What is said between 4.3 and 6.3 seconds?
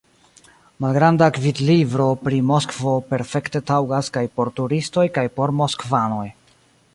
por turistoj kaj por moskvanoj.